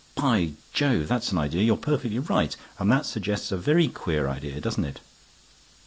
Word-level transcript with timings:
"By 0.15 0.53
Jove! 0.73 1.07
that's 1.07 1.31
an 1.31 1.37
idea. 1.37 1.61
You're 1.61 1.77
perfectly 1.77 2.17
right. 2.17 2.57
And 2.79 2.91
that 2.91 3.05
suggests 3.05 3.51
a 3.51 3.57
very 3.57 3.87
queer 3.87 4.27
idea, 4.27 4.59
doesn't 4.59 4.85
it?" 4.85 4.99